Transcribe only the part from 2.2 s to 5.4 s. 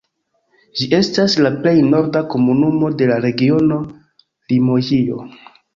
komunumo de la regiono Limoĝio.